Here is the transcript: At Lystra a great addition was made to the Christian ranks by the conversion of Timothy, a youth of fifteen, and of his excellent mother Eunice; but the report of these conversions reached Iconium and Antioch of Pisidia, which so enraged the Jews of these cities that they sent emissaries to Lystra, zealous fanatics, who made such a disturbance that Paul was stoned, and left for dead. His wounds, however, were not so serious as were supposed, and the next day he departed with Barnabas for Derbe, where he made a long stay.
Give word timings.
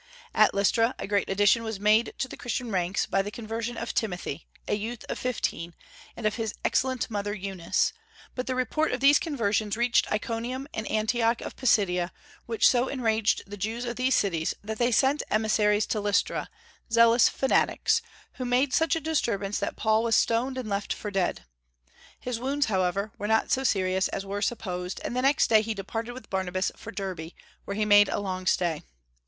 At 0.33 0.55
Lystra 0.55 0.95
a 0.97 1.05
great 1.05 1.29
addition 1.29 1.61
was 1.61 1.79
made 1.79 2.15
to 2.17 2.27
the 2.27 2.35
Christian 2.35 2.71
ranks 2.71 3.05
by 3.05 3.21
the 3.21 3.29
conversion 3.29 3.77
of 3.77 3.93
Timothy, 3.93 4.47
a 4.67 4.73
youth 4.73 5.05
of 5.09 5.19
fifteen, 5.19 5.75
and 6.17 6.25
of 6.25 6.37
his 6.37 6.55
excellent 6.65 7.11
mother 7.11 7.35
Eunice; 7.35 7.93
but 8.33 8.47
the 8.47 8.55
report 8.55 8.93
of 8.93 8.99
these 8.99 9.19
conversions 9.19 9.77
reached 9.77 10.11
Iconium 10.11 10.67
and 10.73 10.87
Antioch 10.89 11.41
of 11.41 11.55
Pisidia, 11.55 12.11
which 12.47 12.67
so 12.67 12.87
enraged 12.87 13.43
the 13.45 13.57
Jews 13.57 13.85
of 13.85 13.95
these 13.95 14.15
cities 14.15 14.55
that 14.63 14.79
they 14.79 14.91
sent 14.91 15.21
emissaries 15.29 15.85
to 15.85 16.01
Lystra, 16.01 16.49
zealous 16.91 17.29
fanatics, 17.29 18.01
who 18.37 18.43
made 18.43 18.73
such 18.73 18.95
a 18.95 18.99
disturbance 19.01 19.59
that 19.59 19.75
Paul 19.75 20.01
was 20.01 20.15
stoned, 20.15 20.57
and 20.57 20.67
left 20.67 20.93
for 20.93 21.11
dead. 21.11 21.45
His 22.19 22.39
wounds, 22.39 22.65
however, 22.65 23.11
were 23.19 23.27
not 23.27 23.51
so 23.51 23.63
serious 23.63 24.07
as 24.07 24.25
were 24.25 24.41
supposed, 24.41 24.99
and 25.05 25.15
the 25.15 25.21
next 25.21 25.47
day 25.47 25.61
he 25.61 25.75
departed 25.75 26.13
with 26.13 26.31
Barnabas 26.31 26.71
for 26.75 26.89
Derbe, 26.91 27.31
where 27.65 27.75
he 27.77 27.85
made 27.85 28.09
a 28.09 28.17
long 28.19 28.47
stay. 28.47 28.81